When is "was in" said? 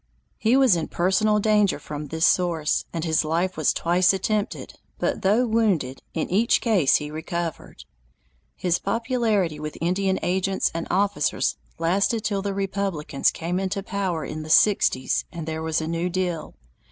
0.57-0.87